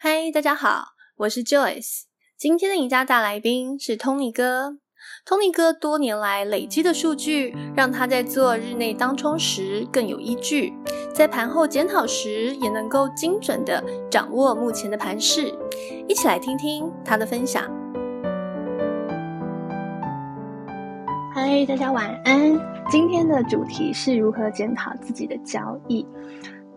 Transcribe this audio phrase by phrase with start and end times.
[0.00, 2.02] 嗨，大家好，我是 Joyce。
[2.36, 4.78] 今天的赢家大来宾是 Tony 哥。
[5.26, 10.72] Tony 哥多年来累积的数据，让他在做日内当冲时更有依据，
[11.12, 15.52] 在盘后检讨时也能够精准地掌握目前的盘势。
[16.06, 17.64] 一起来听听他的分享。
[21.34, 22.56] 嗨，大家晚安。
[22.88, 26.06] 今天的主题是如何检讨自己的交易。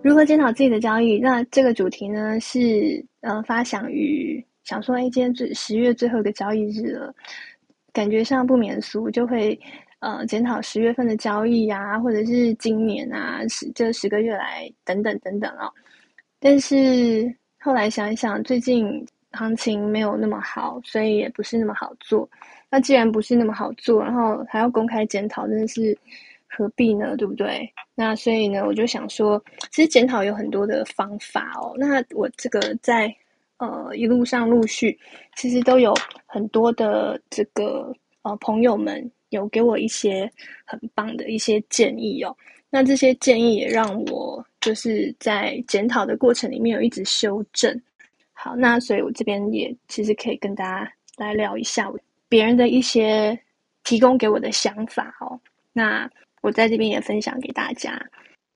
[0.02, 1.20] 如何检讨自己的交易？
[1.20, 7.14] 那这个主题呢，是呃发想于想说，哎，今天最十月最后一个交易日了。
[7.93, 9.60] 感觉上不免俗，就会
[10.00, 15.70] 呃检讨十月份的交易啊，或者是今年啊十这十个月来等等等等哦。
[16.39, 22.29] 但是后来想一想，最近行情没有那么好，所以也不是那么好做。
[22.70, 25.98] 那既然不是那么好做，然后还要公开检讨，真的是
[26.55, 27.15] 何必呢？
[27.18, 27.71] 对不对？
[27.96, 31.73] 那所以呢，我就想说，其实检讨有很多的方法哦。
[31.78, 33.16] 那我这个在。
[33.64, 35.00] 呃，一路上陆续，
[35.38, 35.94] 其实都有
[36.26, 40.28] 很多的这个呃朋友们有给我一些
[40.66, 42.36] 很棒的一些建议哦。
[42.72, 47.80] 那这些建议也让我就是在检讨的过程里面有一直修正。
[48.33, 51.88] 好，那所以我这边也其实可以跟大家来聊一下
[52.28, 53.39] 别人的一些
[53.83, 55.39] 提供给我的想法哦。
[55.72, 56.09] 那
[56.42, 58.00] 我在这边也分享给大家。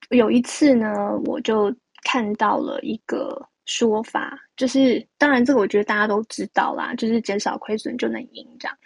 [0.09, 3.47] 有一次呢，我就看到了一个。
[3.67, 8.77] 说法就是，当然这个我觉得大家都知道啦，就是减少亏损就能赢这样。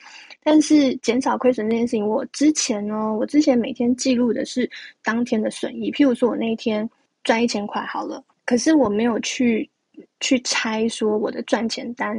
[0.41, 4.71] 但是减少亏损这件事情，我之前呢，我之前每天记录的是
[5.03, 5.91] 当天的损益。
[5.91, 6.89] 譬如说我那一天
[7.25, 9.69] 赚一千块好了，可是我没有去
[10.21, 12.17] 去猜说我的赚钱单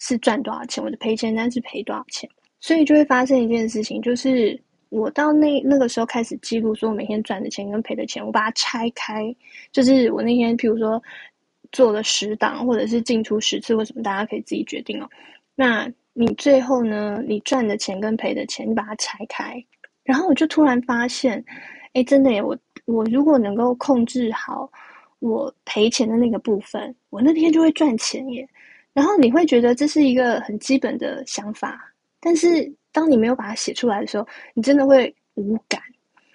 [0.00, 2.28] 是赚多少钱，我的赔钱单是赔多少钱。
[2.58, 4.60] 所以就会发生一件事情，就是
[4.90, 9.34] 我到那那个时候开始记录，说我每天赚的钱跟赔的钱，我把它拆开，
[9.72, 11.02] 就是我那天譬如说。
[11.72, 15.08] 做了十档，或者是进出十次，或什么，大家可以自己决定哦。
[15.54, 17.22] 那你最后呢？
[17.24, 19.64] 你赚的钱跟赔的钱，你把它拆开，
[20.02, 21.44] 然后我就突然发现，
[21.92, 22.42] 哎，真的耶！
[22.42, 24.68] 我我如果能够控制好
[25.20, 28.48] 我赔钱的那个部分，我那天就会赚钱耶。
[28.92, 31.80] 然后你会觉得这是一个很基本的想法，
[32.20, 35.80] 但是当你没有把它写出来的时候，你真的会无感。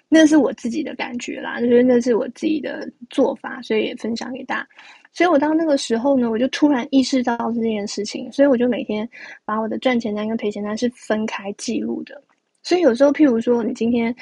[0.08, 4.68] 那是我自己的感觉啦，就是那是我自己的做法，所以也分享给大家。
[5.12, 9.08] 所以我到那个时候呢，我就突然意识到这件事情，所以我就每天
[9.44, 12.22] 把我的赚钱单跟赔钱单是分开记录的。
[12.62, 14.14] 所以有时候，譬如说你今天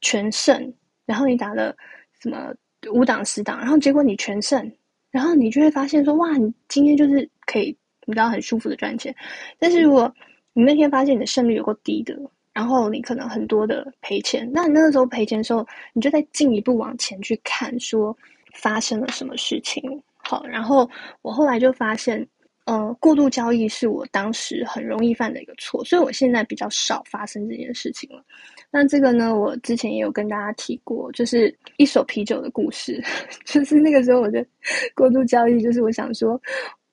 [0.00, 0.72] 全胜，
[1.06, 1.74] 然后你打了
[2.20, 2.54] 什么
[2.92, 4.70] 五档十档，然后结果你全胜，
[5.10, 7.76] 然后你就会发现说，哇，你今天就是可以，
[8.06, 9.12] 你知道很舒服的赚钱。
[9.58, 10.12] 但是如果
[10.54, 12.16] 你那天发现你的胜率有够低的，
[12.52, 18.16] 然后你可能很多的赔钱，那你那个时候赔钱的时候，你就再进一步往前去看，说
[18.54, 19.82] 发生了什么事情。
[20.16, 20.88] 好，然后
[21.22, 22.24] 我后来就发现，
[22.66, 28.22] 呃，过度交易是我当时很容易犯的一个错，所以我现在比较少发生这件事情了。
[28.70, 33.02] 那这个呢，我之前也有跟大家提过，就是一手啤酒的故事，
[33.44, 34.46] 就是那个时候我的
[34.94, 36.40] 过度交易，就是我想说，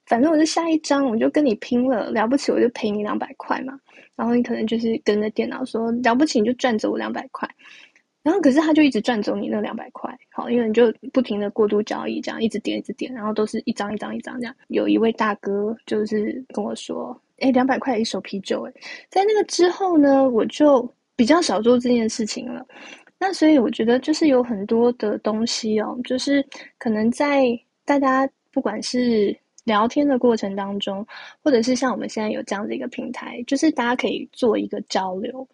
[0.10, 3.80] 反正我就下一张，我就跟你拼了，了不起我就赔你两百块嘛，
[4.18, 7.48] 然后你可能就是跟着电脑说，了不起你就赚走我两百块。
[8.22, 14.54] 然后，可是他就一直赚走你那两百块，好，因为你就不停的过度交易，这样一直点，一直点，然后都是一张一张一张这样。
[14.68, 18.74] 有一位大哥就是跟我说：“哎，两百块一手啤酒。”哎，
[19.10, 22.64] 在那个之后呢，我就比较少做这件事情了。
[23.18, 26.46] 那所以我觉得就是有很多的东西哦，就是
[26.78, 27.46] 可能在
[27.86, 29.36] 大家不管是
[29.70, 31.06] 聊天的过程当中，
[31.44, 35.48] 或者是像我们现在有这样的一个平台，就是大家可以做一个交流。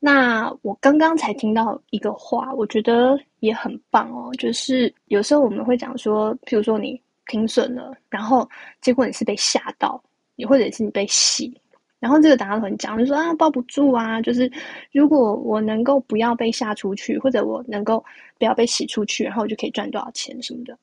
[0.00, 4.32] 那我刚刚才听到一个话，我觉得也很棒哦。
[4.38, 8.48] 就是有时候我们会讲说，譬如说你停损了，然后
[8.80, 10.02] 结果你是被吓到，
[10.36, 11.52] 也或者是你被洗，
[11.98, 14.22] 然后这个大家都很讲，就说啊抱不住啊。
[14.22, 14.50] 就是
[14.92, 18.02] 如果我能够不要被吓出去，或者我能够
[18.38, 20.78] 不要被洗出去，然后我就可以赚多少钱什么的。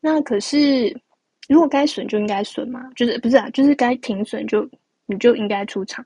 [0.00, 0.96] 那可是
[1.48, 3.48] 如果该损就应该损嘛，就是不是啊？
[3.50, 4.68] 就是该停损就
[5.06, 6.04] 你就应该出场。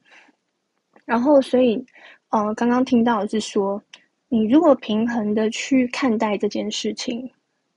[1.05, 1.85] 然后所以。
[2.33, 3.83] 呃，刚刚听到是说，
[4.29, 7.29] 你如果平衡的去看待这件事情，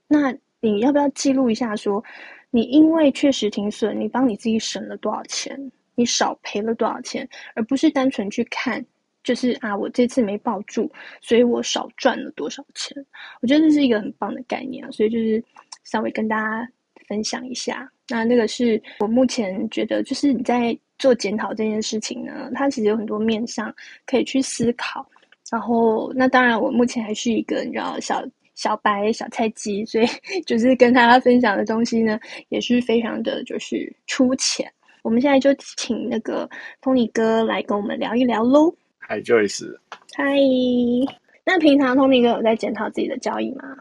[0.07, 2.03] 那你要不要记录一下说，
[2.51, 5.59] 你因为确实停损，你帮你自己省了多少钱，
[5.95, 8.85] 你少赔了多少钱，而不是单纯去看，
[9.23, 10.87] 就是啊，我这次没抱住，
[11.19, 12.95] 所以我少赚了多少钱。
[13.41, 15.43] 我觉得这是一个很棒的概念啊，所以就是
[15.83, 16.69] 稍微跟大家
[17.07, 17.89] 分享一下。
[18.09, 20.77] 那那个是我目前觉得，就是你在。
[20.99, 23.73] 做检讨这件事情呢，它其实有很多面向
[24.05, 25.05] 可以去思考。
[25.51, 28.23] 然后，那当然，我目前还是一个你知道小
[28.55, 30.05] 小白小菜鸡，所以
[30.45, 32.17] 就是跟大家分享的东西呢，
[32.47, 34.71] 也是非常的就是粗浅。
[35.01, 36.49] 我们现在就请那个
[36.81, 38.73] Tony 哥来跟我们聊一聊喽。
[39.09, 39.75] Hi Joyce。
[40.15, 41.11] Hi。
[41.43, 43.75] 那平常 Tony 哥有在检讨自己的交易吗？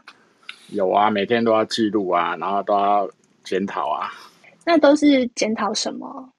[0.73, 3.07] 有啊，每天都要记录啊，然后都要
[3.43, 4.09] 检讨啊。
[4.65, 6.29] 那都是检讨什么？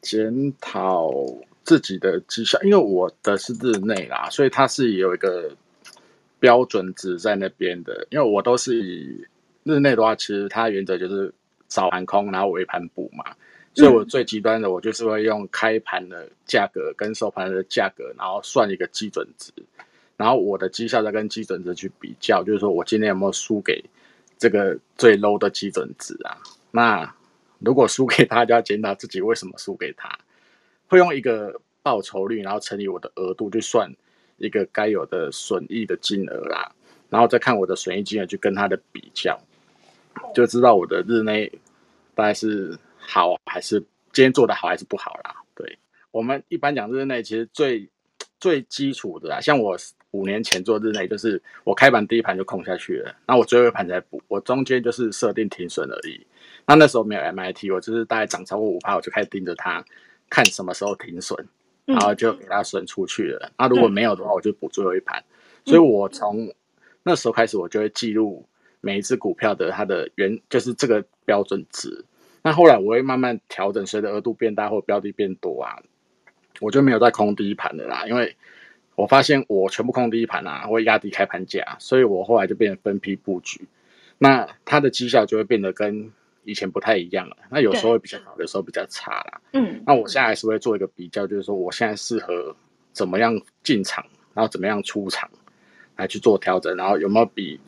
[0.00, 1.10] 检讨
[1.64, 5.50] 自己的绩效，因为我的是日内啦，所以它是有一个
[6.40, 8.06] 标准值在那边的。
[8.10, 9.22] 因为我都是以
[9.64, 11.32] 日内的话，其实它原则就是
[11.66, 13.24] 早盘空，然后尾盘补嘛。
[13.74, 19.52] 所以我最极端的，我就是会用开盘的价格跟收盘的价格，然后算一个基准值，
[20.16, 23.84] 然后我的绩效再跟基准值去比较，就是说我今天有没有输给
[24.38, 26.36] 这个最 low 的基准值啊？
[26.70, 27.14] 那
[27.60, 30.10] 如果输给他，就要检讨自己为什么输给他。
[30.86, 33.90] 会用一个报酬率，然后乘以我的额度，去算
[34.36, 36.70] 一个该有的损益的金额啦。
[37.08, 39.40] 然后再看我的损益金额去跟他的比较，
[40.34, 41.50] 就知道我的日内
[42.14, 43.80] 大概是好还是
[44.12, 45.34] 今天做的好还是不好啦。
[45.54, 45.78] 对，
[46.10, 47.88] 我们一般讲日内，其实最
[48.40, 49.76] 最基础的啦，像我
[50.14, 56.24] 五年前做日内，就是我开盘第一盘就空下去了，那我最后一盘才补，我中间就是设定停损而已。
[56.66, 59.84] 那那时候没有 MIT，我就是大概涨超过五趴，我就开始盯着它，
[60.30, 61.48] 看什么时候停损，
[61.84, 63.50] 然后就给它损出去了。
[63.58, 65.22] 那如果没有的话，我就补最后一盘。
[65.64, 66.54] 所以我从
[67.02, 68.46] 那时候开始，我就会记录
[68.80, 72.04] 每一只股票的它的原，就是这个标准值。
[72.42, 75.82] 那后来我会慢慢调整，随着额度变大或标的变多啊，
[76.60, 78.36] 我就没有再空第一盘的啦，因为
[78.94, 83.66] 我发现我全部空第一盘啊，会压低开盘价，所以我后来就变成分批布局，
[84.18, 86.12] 那它的绩效就会变得跟。
[86.46, 89.40] 以前不太一样了，那有时候会比较好，有时候比较差啦。
[89.54, 92.54] 嗯，那我现在还是会做一个比较，就是说我现在适合
[92.92, 94.04] 怎么样进场，
[94.34, 95.26] 然后怎么样出场，
[95.96, 97.58] 来去做调整，然后有没有比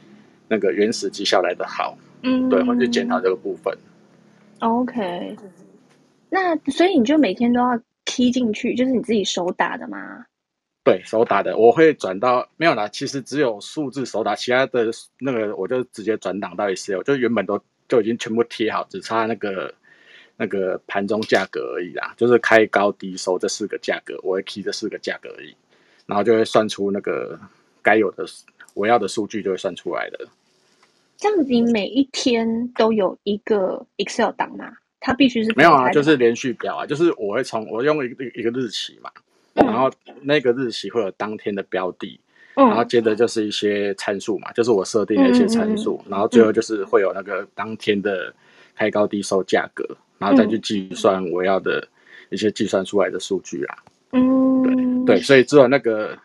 [0.46, 1.96] 那个原始绩效来的好？
[2.22, 3.74] 嗯，对，我就检讨这个部分。
[4.58, 5.34] OK，
[6.28, 10.26] 那所以你就每天都要 key 进去，就是你自己手打的吗？
[10.86, 17.60] 对，手打的，我会转到没有啦，其实只有数字手打，其他的那个我就直接转档到 Excel，就原本都。
[17.88, 19.72] 就已经全部贴好，只差那个
[20.36, 25.54] 那个盘中价格而已啦，就是开高低收这四个价格，我会 key 这四个价格而已，
[26.04, 27.38] 然后就会算出那个
[27.82, 28.26] 该有的
[28.74, 30.26] 我要的数据就会算出来的。
[31.16, 34.72] 这样子，你每一天都有一个 Excel 档吗？
[34.98, 39.12] 它必须是没有啊，就是连续表啊，就是我会从我用一个一个日期嘛，
[39.56, 39.90] 然后
[40.22, 42.20] 那个日期会有当天的标的。
[42.54, 48.32] 然后接着就是一些参数嘛，就是我设定的一些参数，然后最后就是会有那个当天的
[48.74, 49.86] 开高低收价格，
[50.16, 51.86] 然后再去计算我要的
[52.30, 53.76] 一些计算出来的数据啦。
[54.12, 56.16] 嗯，对对，所以只有那个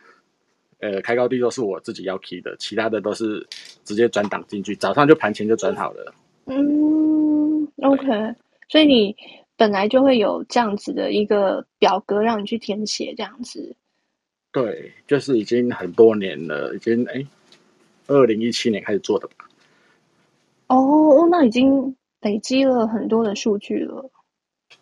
[0.80, 3.45] 呃开高低都是我自己要 key 的，其他的都是
[3.83, 6.13] 直接转档进去，早上就盘前就转好了。
[6.45, 8.07] 嗯，OK，
[8.69, 9.13] 所以你
[9.61, 13.75] 本来就会有这样子的一个表格让你去填写，这样子。
[14.51, 17.23] 对，就是已经很多年了，已经哎，
[18.07, 19.47] 二零一七年开始做的吧。
[20.65, 24.09] 哦，那已经累积了很多的数据了。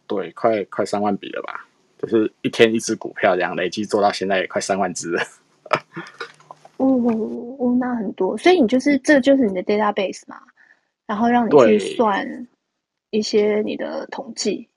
[0.08, 1.68] 对，快快三万笔了吧？
[1.98, 5.22] 就是一天一只股票这样累积做到现在也快三万只了。
[6.78, 6.88] 哦
[7.60, 10.40] 哦，那很多，所以你就是这就是你的 database 嘛，
[11.06, 12.48] 然后让你去算
[13.10, 14.69] 一些你的统计。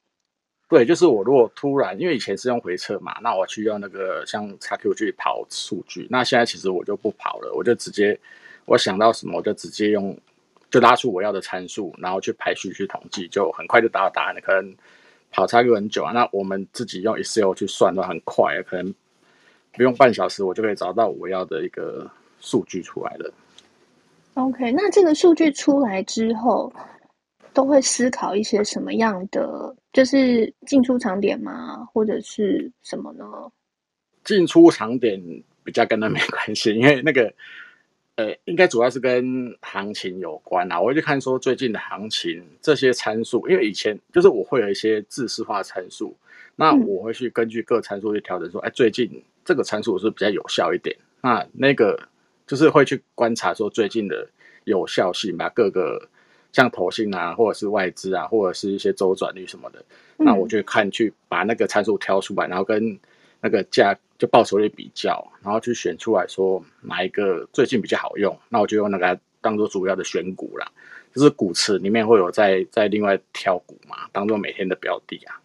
[0.73, 8.19] 对，就是我如果突然，因为以前是用回测嘛，那我去用那个像 XQ 去跑数据，那现在其实我就不跑了，我就直接
[8.65, 10.17] 我想到什么我就直接用，
[10.71, 14.41] 就拉出我要的参数，然后去排序去统计，就很快就达到答案了。
[14.41, 14.75] 可能
[15.31, 18.95] 跑 XQ 很久啊，那我们自己用 Excel 去算的很快，可能
[19.75, 22.11] 不用半小时，我就可以找到我要的一个
[22.41, 23.31] 数据出来了。
[24.33, 26.73] OK，那这个数据出来之后，
[27.55, 31.85] 都会思考一些什么样的，就是进出场点吗？
[31.93, 33.25] 或者是什么呢？
[34.25, 35.21] 进出场点
[35.63, 37.33] 比较跟那没关系，因为那个，
[38.17, 40.81] 呃，应该主要是跟行情有关啊。
[40.81, 46.17] 我会去看说最近的行情这些参数，因为以前就是我会有一些自式化参数，
[46.57, 50.97] 那我会去根据各参数去调整说，哎、嗯，最近这个参数是比较有效一点。
[51.21, 52.09] 那那个
[52.47, 54.29] 就是会去观察说最近的
[54.65, 56.09] 有效性吧，各个。
[56.53, 59.85] 像投信啊，或者是外资啊，或者是一些周转率什么的，
[60.19, 62.99] 嗯、那我就看去把那个参数挑出来，然后跟
[63.41, 70.71] 那个价就报酬率比较，然后去选出来说哪一个最近比较好用，那我就用那个当做主要的选股啦。
[71.15, 75.37] 就是股池里面会有在在另外挑股嘛，当做每天的标的啊，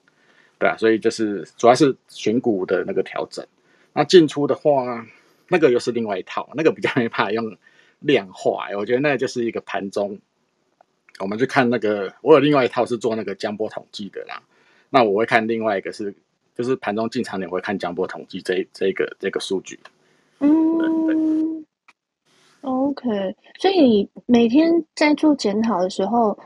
[0.57, 3.45] 对啊，所以就是主要是选股的那个调整。
[3.91, 5.05] 那进出的话，
[5.49, 7.57] 那个又是另外一套，那个比较没办法用
[7.99, 10.17] 量化，我觉得那就是一个盘中，
[11.19, 14.41] 我们去看那个，我有另外一套是做那个江波统计的啦。
[14.89, 16.13] 那我会看另外一个是，
[16.55, 19.79] 就是盘中进场点会看江波统计这这个这个数据。
[20.39, 21.65] 嗯
[22.61, 26.37] ，OK，所以你每天在做检讨的时候，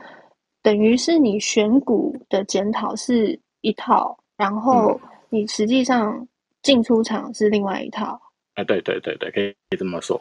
[0.62, 6.26] 等于是你选股的检讨是一套，然后你实际上
[6.62, 8.20] 进出场是另外一套。
[8.54, 10.20] 哎、嗯，对对对对，可以可以这么说。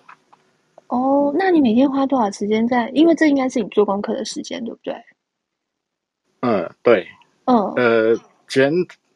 [0.92, 2.90] 哦，那你每天花多少时间在？
[2.90, 4.94] 因为这应该是你做功课的时间，对不对？
[6.42, 7.08] 嗯，对。
[7.46, 8.70] 嗯，呃，检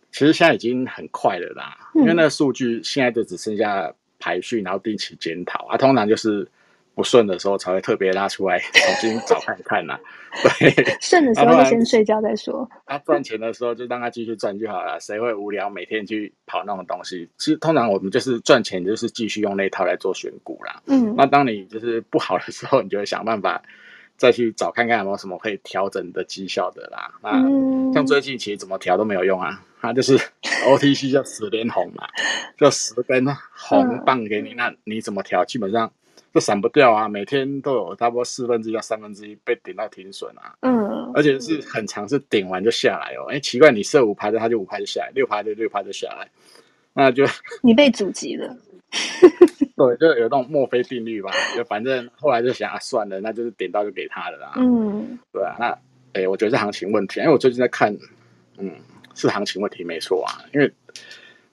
[0.09, 6.47] 其实现在已经很快了啦，嗯、因为那个数据现在就只剩下排序，然后定期检讨啊，通常就是
[6.95, 9.99] 不顺的时候才会特别拉出来 重新找看看呐、啊。
[10.59, 12.67] 对，顺的时候就先睡觉再说。
[12.85, 17.29] 他赚、啊、钱的时候就让他继续赚就好了，谁会无聊每天去跑那种东西？
[17.37, 20.81] 其实通常我们就是赚钱，就是继续用那套来做选股啦。
[20.87, 23.61] 嗯，那当你就是不好的时候，你就会想办法
[24.17, 27.13] 再去找看看有没有什么可以调整的绩效的啦。
[27.21, 30.17] 那像最近其实怎么调都没有用啊，它就是
[30.67, 32.05] OTC 叫十连红嘛，
[32.57, 35.45] 就十根红棒给你，那你怎么调？
[35.45, 35.89] 基本上。
[36.35, 37.07] 都闪不掉啊！
[37.07, 40.53] 每天都有差不多四分之一到三分之一被顶到停损啊。
[40.59, 43.23] 嗯，而且是很长，是顶完就下来哦。
[43.29, 46.27] 哎，奇怪，你设五排的，他就五排就下来；六排的六排就下来。
[46.91, 47.23] 那就
[47.63, 48.53] 你被阻击了。
[49.77, 51.31] 对，就有那种墨菲定律吧。
[51.55, 54.55] 就反正后来就想啊，算了，那就是点到就给他了啦。
[54.57, 55.55] 嗯，对啊。
[55.57, 55.77] 那
[56.11, 57.95] 哎，我觉得是行情问题，因为我最近在看，
[58.57, 58.69] 嗯，
[59.13, 60.43] 是行情问题没错啊。
[60.53, 60.69] 因为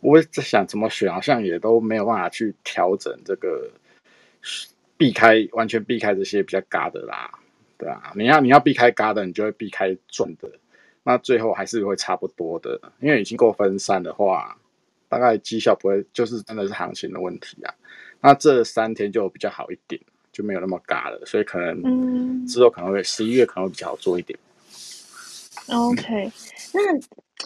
[0.01, 3.71] 我在想怎么选，好像也都没有办法去调整这个。
[4.97, 7.31] 避开完全避开这些比较嘎的啦，
[7.77, 10.49] 对啊，你要你要避开嘎的，你就会避开赚的，
[11.03, 14.57] 那最后还是会差不多的，因为已经够分散的话，
[15.09, 17.75] 大概绩效不会就是真的是行情的问题啊。
[18.21, 24.39] 那这三天就比较好一点，就没有那么嘎了，所以可能之后可能会十一月可能会比较好做一点。
[25.69, 26.31] OK，
[26.73, 26.81] 那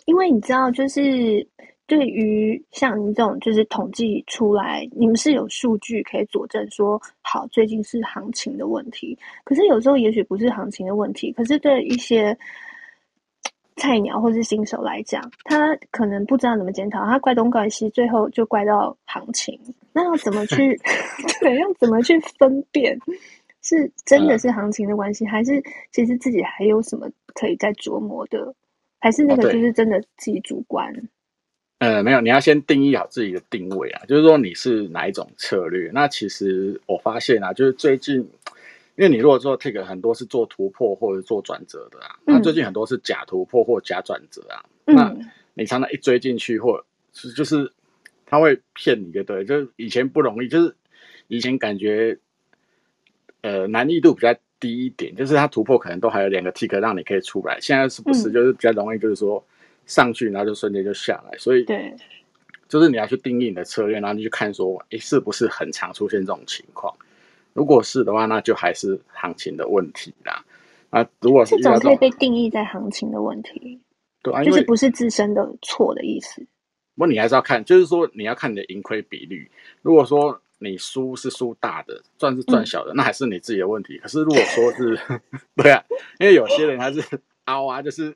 [0.04, 1.46] 因为你知道就是。
[1.86, 9.16] 对于像你这种就是统计出来，你们是有数据可以佐证说，好，最近是行情的问题。
[9.44, 12.36] 可是有时候也许不是行情的问题，可是对一些
[13.76, 19.58] 菜鸟或是新手来讲，他可能不知道怎么检讨，他怪东怪西，最后就怪到行情。
[19.92, 20.76] 那要怎么去
[21.40, 21.56] 对？
[21.60, 22.98] 要怎么去分辨
[23.62, 25.62] 是真的是行情的关系，还是
[25.92, 28.54] 其实自己还有什么可以再琢磨的？
[28.98, 30.92] 还是那个就是真的自己主观？
[31.78, 35.90] 呃，没有，你要先定义好自己的定位啊，就是说你是哪一种策略。
[35.92, 45.14] 那其实我发现啊，就是最近，因为你如果做 tick 很多是做突破或者做转折的啊，那最近很多是假突破或假转折啊，嗯、那
[45.52, 47.70] 你常常一追进去，或是就是
[48.24, 49.44] 他会骗你，对？
[49.44, 50.74] 就是以前不容易，就是
[51.28, 52.18] 以前感觉
[53.42, 59.44] 呃难易度比较低一点，就是他突破可能都还有两个 tick 让你可以出来，现在是不是就是比较容易，就是说。
[59.86, 61.94] 上去，然后就瞬间就下来，所以对，
[62.68, 66.92] 就是你要去定义你的策略，然后你去看说，诶，是不是很常出现这种情况？
[67.52, 70.44] 如果是的话，那就还是行情的问题啦。
[70.90, 73.80] 啊，如果是这种可以被定义在行情的问题，
[74.22, 76.40] 对啊，就是不是自身的错的意思。
[76.96, 79.50] 不过你还是要看，就是说你要看你的盈亏比率。
[79.82, 83.98] 如果说你输是输大的，赚是赚小的，嗯、那还是你自己的问题。
[83.98, 84.98] 可是如果说是，
[85.56, 85.84] 对啊，
[86.18, 87.02] 因为有些人他是
[87.44, 88.14] 凹啊，就是。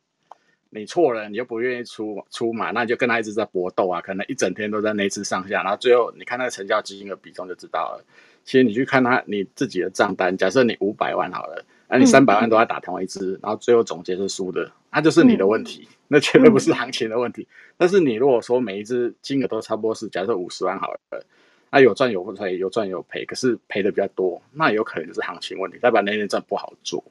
[0.71, 8.05] 你错了，你又不愿意出出马，那你就跟他一直在搏斗啊，可能一整天都在那次上下，然后最后你看那个成交金额比重就知道了。
[8.45, 17.43] 其实你去看他你自己的账单，假设你五百万好了，那你三百万都在打同一支，嗯、然后最后总结是输的，那就是你的问题，嗯、那绝对不是行情的问题。
[17.43, 21.25] 嗯、但是你如果说每一支金额都差不多是，假设五十万好了，
[21.71, 27.05] 那有赚有赔，有赚有赔，可是赔的比较多，那有可能就是行情问题，代表那天赚不好做。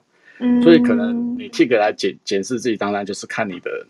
[0.62, 3.86] 所以可能你 tick 来检检视自己，当然就是看你的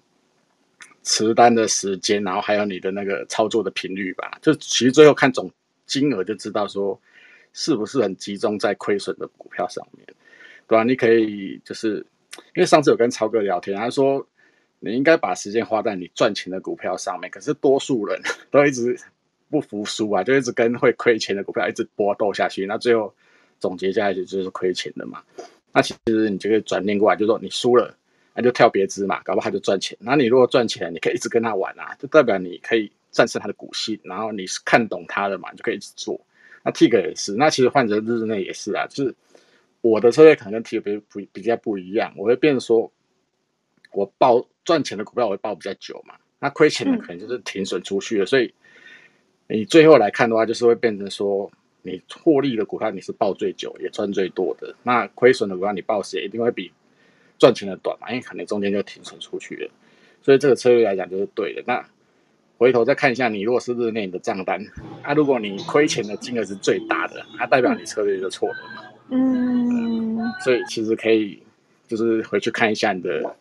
[1.04, 4.38] 持单的时间，然后还有你的那个操作的频率吧。
[4.42, 5.52] 就其实最后看总
[5.86, 7.00] 金额就知道说
[7.54, 10.06] 是不是很集中在亏损的股票上面，
[10.68, 10.84] 对吧？
[10.84, 11.98] 你可以就是
[12.56, 14.26] 因为上次有跟超哥聊天，他说
[14.80, 18.98] 你应该把时间花在你赚钱的股票上面，可是多数人都一直
[19.50, 23.14] 不服输啊，就一直跟会亏钱的股票一直搏斗下去，那最后
[23.60, 25.22] 总结下来就就是亏钱的嘛。
[25.72, 27.96] 那其实你就可以转念过来，就是说你输了，
[28.34, 29.96] 那就跳别支嘛，搞不好他就赚钱。
[30.02, 36.20] 那你如果赚钱，你可以一直跟他玩啊，就代表你可以战胜他的股性，然后你是看懂他的嘛，你就可以一直做。
[36.64, 39.14] 那 Tick 也是，那其实换成日内也是啊，就是
[39.82, 42.92] 我的策略可能跟 Tick 比不比较不一样，我会变成说，
[43.92, 48.54] 我报赚钱的股票我会报比较久嘛，那亏钱的可能就是停损出去了，嗯、所以
[49.48, 51.52] 你最后来看的话，就是会变成说。
[51.90, 56.72] 你获利的股票你是报最久也赚最多的，那亏损的股票你报时也一定会比
[57.40, 59.72] 赚钱的短嘛，因为可能中间就停损出去了，
[60.22, 61.64] 所以这个策略来讲就是对的。
[61.66, 61.84] 那
[62.58, 64.62] 回头再看一下，你如果是日内的账单，
[65.02, 68.84] 那、啊、如果你亏钱的金额是最大的，那、啊、代表你策略就错了嘛。
[69.12, 71.42] 嗯，所以其实可以
[71.88, 73.36] 就是回去看一下你的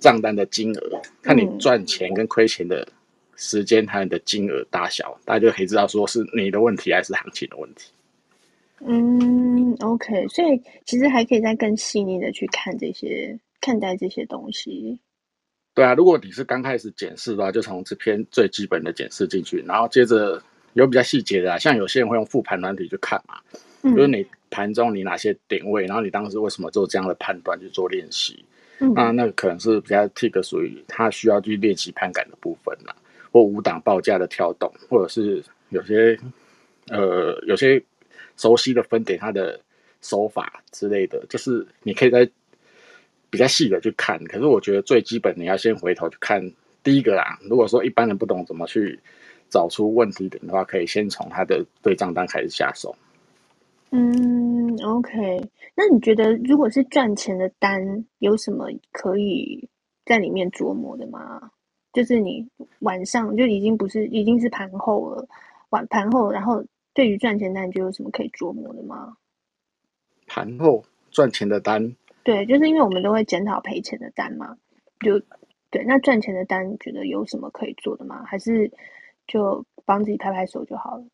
[0.00, 2.86] 账单的金额，看你赚钱跟亏钱的
[3.38, 7.90] 时间还有你的金额大小，大家就可以知道说是你的问题还是行情的问题。
[8.80, 15.00] 嗯，OK，所以其实还可以再更细腻的去看这些看待这些东西。
[15.74, 20.42] 对啊，如果你是刚开始检视的话，就从这篇最基本的检视进去，然后接着
[20.74, 23.40] 有比较细节的啊，像有些人会用复盘软体去看嘛，
[23.82, 28.44] 嗯、就是你盘中你哪些点位，然后你当时为什么做这样的判断去做练习，
[28.80, 32.94] 嗯、那那个可能是比较 tick 属于他需要去练习盘感的部分啦，
[33.32, 36.18] 或五档报价的跳动，或者是有些
[36.88, 37.82] 呃有些
[38.36, 39.60] 熟悉的分点它的
[40.00, 42.28] 手法之类的，就是你可以在。
[43.30, 46.50] 比较细的去看，可是我觉得最基本你要先回头去看
[46.82, 47.38] 第一个啦。
[47.42, 48.98] 如果说一般人不懂怎么去
[49.50, 52.96] 找出问题点的话，可以先从他的对账单开始下手。
[53.90, 55.46] 嗯，OK。
[55.74, 59.68] 那你觉得如果是赚钱的单，有什么可以
[60.06, 61.50] 在里面琢磨的吗？
[61.92, 62.48] 就是你
[62.80, 65.28] 晚上就已经不是已经是盘后了，
[65.70, 66.64] 晚盘后，然后
[66.94, 69.16] 对于赚钱单，你觉得有什么可以琢磨的吗？
[70.26, 71.96] 盘后赚钱的单。
[72.22, 74.56] 对，就是因为我们都会检讨赔钱的单嘛，
[75.00, 75.18] 就
[75.70, 75.82] 对。
[75.84, 78.22] 那赚钱的单，你觉得有什么可以做的吗？
[78.26, 78.70] 还是
[79.26, 81.04] 就帮自己拍拍手就好了？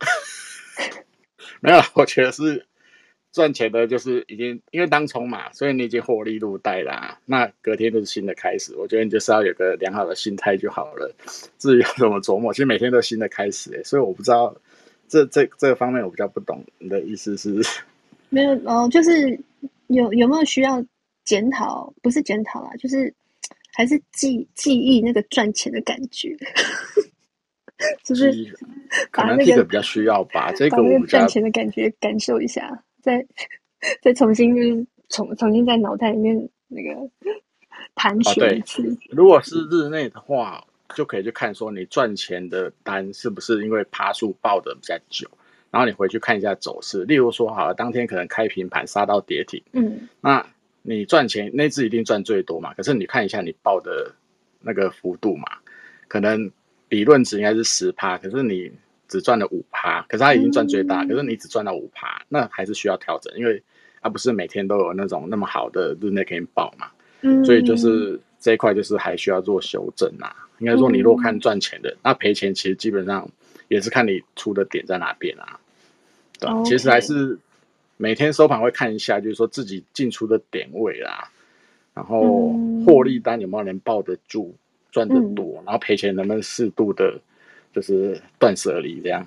[1.60, 2.66] 没有，我觉得是
[3.34, 7.18] 赚钱的，就是已经因为当冲嘛，所以你已经获利入袋啦。
[7.26, 11.14] 那隔天就是新的开始，我觉得你就是要有个良好的心态就好了。
[11.58, 14.56] 至于要怎么琢磨，其实每天都是新的开始，所以我不知道
[15.08, 16.64] 这这这个方面我比较不懂。
[16.78, 17.60] 你的意思是？
[18.30, 19.38] 没有哦，就是。
[19.88, 20.82] 有有没有需要
[21.26, 21.92] 检讨？
[22.02, 23.12] 不是检讨啦，就是
[23.74, 26.34] 还是记记忆那个赚钱的感觉，
[28.02, 28.32] 就是
[29.12, 33.26] 把那个比较需要吧这个赚钱的感觉感受一下，再
[34.00, 37.10] 再重新就是重重新在脑袋里面那个
[37.94, 38.82] 盘旋一次。
[38.90, 40.64] 哦，如果是日内的话，
[40.94, 45.28] 就可以去看说你赚钱的单是不是因为趴数爆的比较久。
[45.70, 50.46] 然后你回去看一下走势，例如说，好了，当天可能开平盘杀到跌停，嗯，那
[50.82, 52.72] 你赚钱那只一定赚最多嘛？
[52.74, 54.14] 可是你看一下你报的
[54.60, 55.48] 那个幅度嘛，
[56.06, 56.48] 可能
[56.90, 58.70] 理论值应该是十趴，可是你
[59.08, 63.62] 只赚了五趴，可是他已经赚最大，嗯、可是你只赚到五趴，那还是需要调整，因为
[64.00, 66.88] 它不是每天都有那种那么好的日内可以报嘛，
[67.22, 70.36] 嗯，所以就是这一块就是还需要做修正呐、啊。
[70.58, 73.28] 应该说，你如果看赚钱的，嗯、那赔钱其实基本上
[73.68, 75.58] 也是看你出的点在哪边啊。
[76.38, 77.38] 对.其实还是
[77.96, 81.30] 每天收盘会看一下，就是说自己进出的点位啦，
[81.92, 82.52] 然后
[82.86, 84.54] 获利单有没有能抱得住，
[84.92, 87.18] 赚得多，嗯、然后赔钱能不能适度的，
[87.74, 89.26] 就是断舍离这样。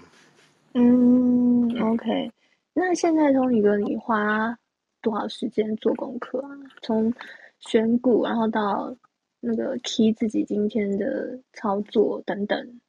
[0.74, 2.32] 嗯，OK。
[2.74, 4.58] 那现在 Tony 哥，你花
[5.02, 6.50] 多少时间做功课啊？
[6.82, 7.14] 从
[7.60, 8.96] 选股，然后到
[9.40, 12.80] 那个 key 自己今天的操作等等。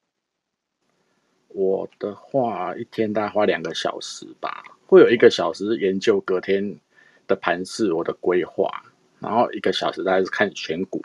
[1.49, 6.79] 我的话，一天大概花两个小时吧，会有一个小时研究隔天
[7.27, 8.71] 的盘势，我的规划，
[9.19, 11.03] 然后一个小时大概是看选股，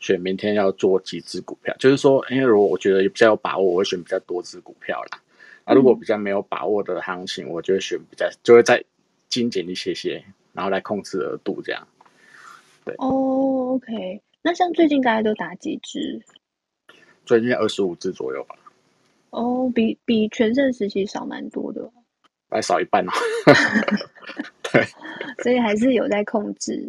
[0.00, 1.74] 选明天要做几只股票。
[1.78, 5.20] 就是说，因为如果我觉得比较有把握，我会选比较多只股票啦。
[5.64, 8.84] 啊，如果比较没有把握的行情，我就会选比较就会再
[9.28, 11.88] 精简一些些，然后来控制额度这样。
[12.84, 14.22] 对哦，oh，OK。
[14.42, 16.22] 那像最近大家都打几只？
[17.24, 18.54] 最近二十五只左右吧。
[19.30, 21.90] 哦，oh, 比比全盛时期少蛮多的，
[22.48, 23.10] 还少一半哦。
[24.72, 24.84] 对，
[25.42, 26.88] 所以还是有在控制。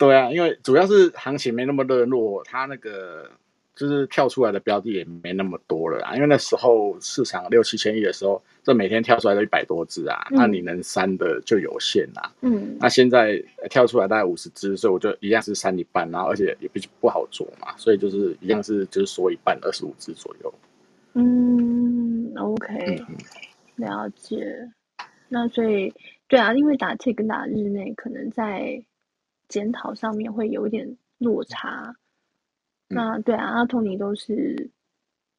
[0.00, 3.30] 对啊，因为主要是行情没那么热络，它那个
[3.74, 6.14] 就是跳出来的标的也没那么多了啊。
[6.14, 12.32] 因为那时候市场六七千亿的时候，这每天跳出来都一百多只啊，嗯、那你能删的就有限啊。
[12.40, 20.54] 嗯，那现在跳出来大概五十只，所以我就一样是删一半，然后而且也不不好做嘛，所以就是一样是就是缩一半，二十五只左右。
[21.12, 23.04] 嗯，OK，
[23.76, 24.70] 了解。
[25.28, 25.92] 那所以，
[26.26, 28.82] 对啊，因为打 Tick 跟打日内，可能在
[29.50, 31.94] 检讨上面会有一点落差。
[32.88, 34.70] 嗯、那对啊，阿 Tony 都是，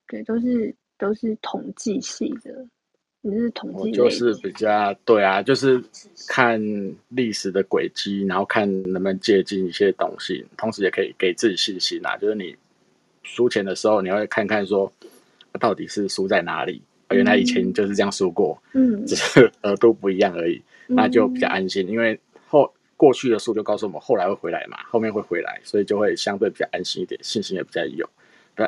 [0.08, 2.63] 对，都是都是统计系的，
[3.21, 5.84] 你是统计，就是比较对啊，就是
[6.28, 6.62] 看
[7.10, 12.15] 历史的轨迹，然后看能不能借鉴一些东西，同时也可以给自己信心啊。
[12.17, 12.56] 就是你
[13.24, 14.91] 输钱的时候，你会看看说。
[15.60, 16.82] 到底是输在哪里？
[17.10, 22.31] 原来以前就是这样输过，嗯，只是额度不一样而已，那就比较安心，因为后
[23.02, 28.08] 过去的数就告诉我们后来会回来嘛，后面会回来，所以就会相对比较安心一点，信心也比较有，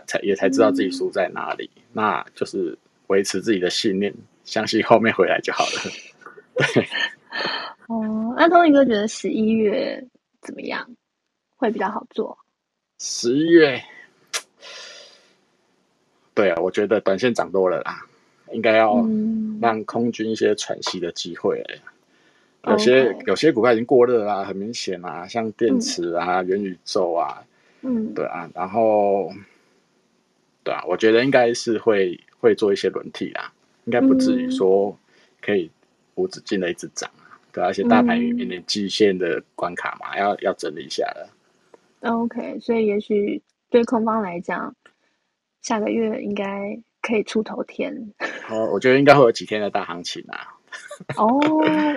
[0.07, 2.75] 才也才知道自己输在哪里，那就是
[3.09, 4.11] 维持自己的信念，
[4.43, 5.71] 相信后面回来就好了。
[6.73, 6.83] 对，
[7.89, 10.03] 哦，那 Tony 哥觉得十一月
[10.41, 10.89] 怎么样？
[11.55, 12.35] 会比较好做？
[12.97, 13.79] 十一月，
[16.33, 18.03] 对啊，我觉得短线涨多了啦，
[18.51, 18.95] 应该要
[19.61, 21.63] 让空军一些喘息的机会。
[21.69, 21.92] 嗯、
[22.67, 27.43] 有些.有些股票已经过热啦，很明显啊，像电池啊、嗯、元宇宙啊，
[27.81, 29.31] 嗯，对啊，然后，
[30.63, 33.51] 对啊，我觉得应该是会会做一些轮替啦，
[33.85, 34.97] 应该不至于说
[35.41, 35.69] 可以
[36.15, 41.29] 无止境的一直涨啊，对啊，而且大盘有一点季线的关卡嘛，嗯、要要整理一下了。
[42.01, 44.73] OK，所以也许对空方来讲，
[45.61, 48.13] 下个月应该可以出头天。
[48.49, 50.55] 哦，我觉得应该会有几天的大行情啊。
[51.17, 51.39] 哦，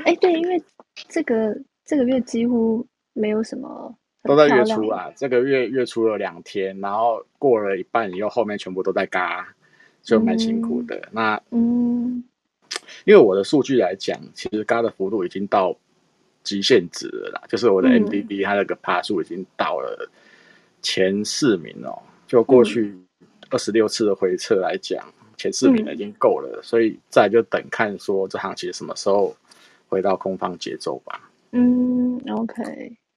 [0.04, 0.62] 哎，对，因为
[1.08, 9.54] 这个这个月几乎没有什么都在月初啊，这个月月初了两天，然后过了一半以后，后面全部都在嘎，
[10.02, 10.96] 就蛮辛苦的。
[10.96, 12.24] 嗯、那嗯，
[13.04, 15.76] 因为我的数据来讲，其实嘎的幅度已经到。
[16.46, 20.08] 极限值了啦，就是我的 MDB，它那个爬数已经到了
[20.80, 22.00] 前四名哦。
[22.28, 22.96] 就过去
[23.50, 25.04] 二十六次的回测来讲，
[25.36, 29.34] 前四名已经够了，所以再就等看说这行情什么时候
[29.88, 31.20] 回到空方节奏吧。
[31.52, 32.62] 嗯，OK，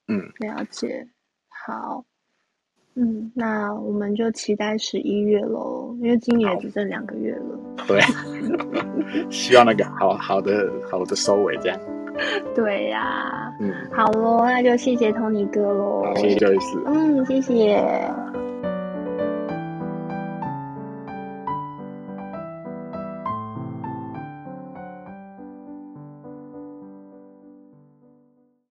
[0.08, 1.08] 嗯，了解。
[1.66, 2.04] 好，
[2.96, 7.60] 嗯，那我们就期待十一月喽，因为今年也只剩两个月了。
[7.88, 8.00] 对，
[9.30, 11.80] 希望那个好好的好的收尾这样。
[12.54, 18.39] 对呀、啊，嗯，好喽，那就谢谢 Tony 哥喽，谢谢 Joyce，嗯，谢谢。